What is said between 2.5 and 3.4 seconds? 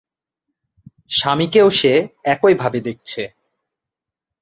ভাবে দেখছে।